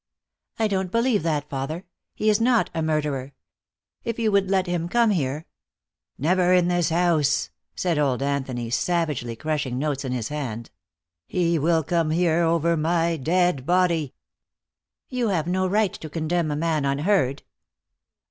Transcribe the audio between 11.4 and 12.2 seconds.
will come